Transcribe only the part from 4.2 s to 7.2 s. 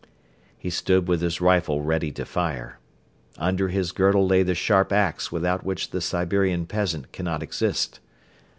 lay the sharp ax without which the Siberian peasant